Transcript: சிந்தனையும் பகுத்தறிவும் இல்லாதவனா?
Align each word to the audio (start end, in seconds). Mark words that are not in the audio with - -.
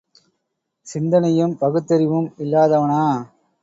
சிந்தனையும் 0.87 1.55
பகுத்தறிவும் 1.61 2.29
இல்லாதவனா? 2.37 3.03